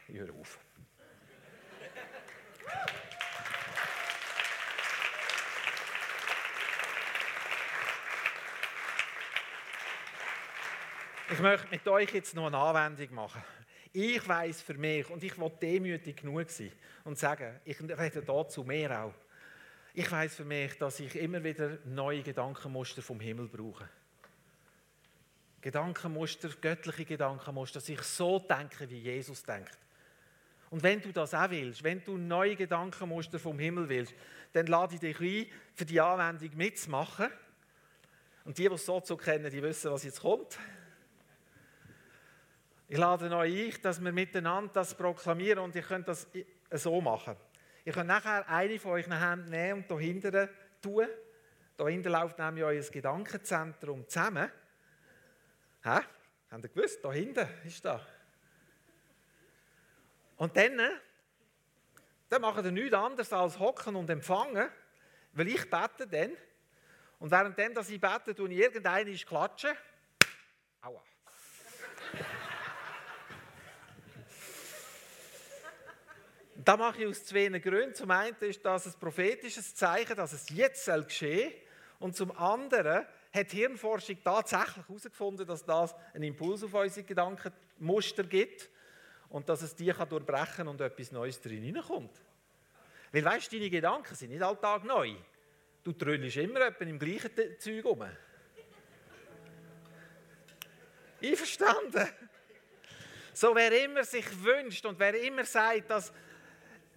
[0.09, 0.59] Ich höre auf.
[11.31, 13.43] Ich möchte mit euch jetzt noch eine Anwendung machen.
[13.93, 16.73] Ich weiß für mich und ich will demütig genug sein
[17.05, 19.15] und sagen, ich rede da zu mir auch.
[19.95, 23.89] Ich weiß für mich, dass ich immer wieder neue Gedankenmuster vom Himmel brauche.
[25.61, 29.79] Gedankenmuster, göttliche Gedankenmuster, dass ich so denke, wie Jesus denkt.
[30.71, 34.15] Und wenn du das auch willst, wenn du neue Gedankenmuster vom Himmel willst,
[34.55, 37.29] dann lade ich dich ein, für die Anwendung mitzumachen.
[38.45, 40.59] Und die, die es so zu kennen, die wissen, was jetzt kommt.
[42.93, 46.29] Ich lade euch ein, dass wir miteinander das proklamieren und ihr könnt das
[46.73, 47.35] so machen.
[47.87, 50.51] Ihr könnt nachher eine von euch nehmen und hier hinten
[50.83, 51.07] tun.
[51.79, 54.53] Da hinten läuft nämlich euer Gedankenzentrum zusammen.
[55.83, 56.01] Hä?
[56.51, 57.03] Habt ihr gewusst?
[57.03, 57.99] Da hinten ist da.
[60.37, 60.79] Und dann,
[62.29, 64.69] dann macht ihr nichts anderes als hocken und empfangen,
[65.33, 66.33] weil ich bete dann.
[67.21, 69.73] Und während dass ich bete, tue ich irgendeinen klatschen.
[76.65, 77.95] Das mache ich aus zwei Gründen.
[77.95, 81.59] Zum einen ist das ein prophetisches Zeichen, dass es jetzt geschehen soll.
[81.99, 88.69] Und zum anderen hat Hirnforschung tatsächlich herausgefunden, dass das einen Impuls auf unsere Gedankenmuster gibt
[89.29, 92.21] und dass es die kann durchbrechen und etwas Neues drin hineinkommt.
[93.11, 95.15] Weil weißt du, deine Gedanken sind nicht alltag neu.
[95.83, 98.05] Du tröllst immer etwa im gleichen Zeug um.
[101.23, 102.09] Einverstanden?
[103.33, 106.13] So, wer immer sich wünscht und wer immer sagt, dass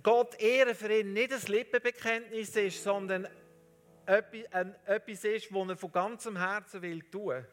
[0.05, 3.27] Gott Ehre für ihn nicht ein Lippenbekenntnis ist, sondern
[4.05, 7.43] etwas ist, was er von ganzem Herzen will tun.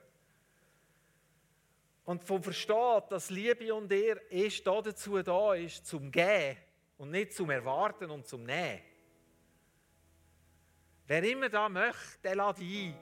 [2.04, 6.58] Und von versteht, dass Liebe und Ehre erst dazu da ist, zum Gehen
[6.98, 8.82] und nicht zum Erwarten und zum Nehmen.
[11.06, 12.94] Wer immer da möchte, der lädt ein,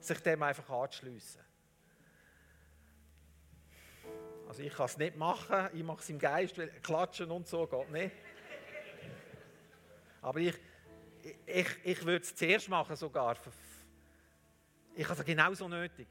[0.00, 1.42] sich dem einfach anzuschliessen.
[4.48, 7.66] Also ich kann es nicht machen, ich mache es im Geist, weil klatschen und so
[7.66, 8.12] geht nicht.
[10.26, 10.56] Aber ich,
[11.46, 13.36] ich, ich würde es zuerst machen sogar.
[14.96, 16.08] Ich habe es genauso nötig.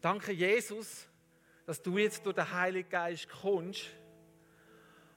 [0.00, 1.06] Danke Jesus,
[1.64, 3.86] dass du jetzt durch den Heiligen Geist kommst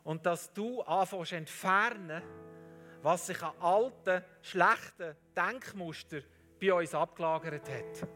[0.04, 2.22] und dass du anfängst entfernen,
[3.02, 6.24] was sich an alten, schlechten Denkmustern
[6.62, 8.08] bei uns abgelagert hat.